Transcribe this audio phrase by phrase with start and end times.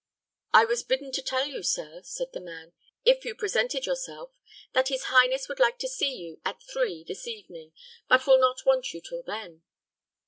[0.51, 2.73] "I was bidden to tell you, sir," said the man,
[3.05, 4.31] "if you presented yourself,
[4.73, 7.71] that his highness would like to see you at three this evening,
[8.09, 9.61] but will not want you till then."